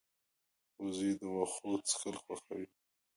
وزې 0.81 1.09
د 1.19 1.21
واښو 1.33 1.71
څکل 1.87 2.15
خوښوي 2.23 2.67